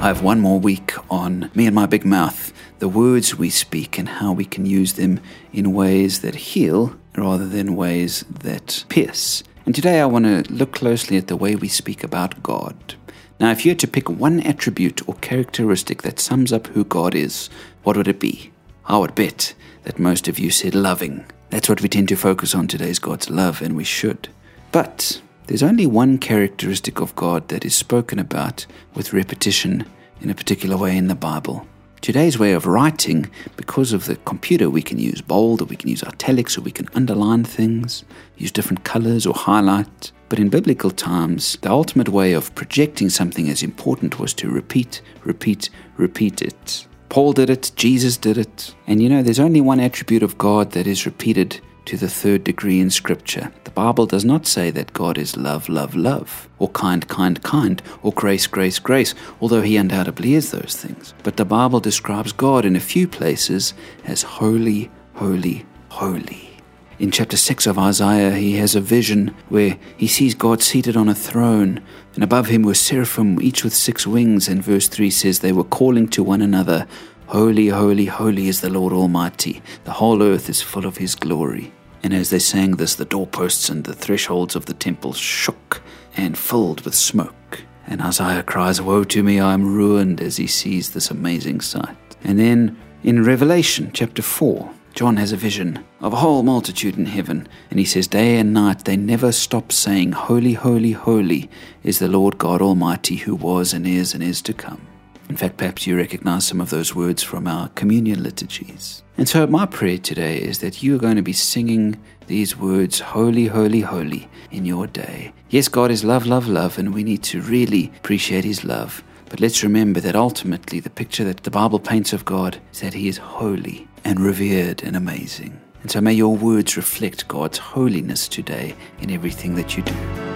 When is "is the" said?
78.46-78.70, 101.82-102.08